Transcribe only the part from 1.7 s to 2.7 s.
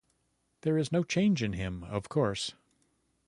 of course.